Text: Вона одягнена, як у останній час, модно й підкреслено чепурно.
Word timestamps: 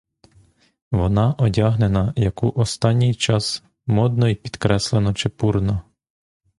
Вона 0.91 1.33
одягнена, 1.33 2.13
як 2.15 2.43
у 2.43 2.49
останній 2.55 3.13
час, 3.15 3.63
модно 3.85 4.27
й 4.29 4.35
підкреслено 4.35 5.13
чепурно. 5.13 5.81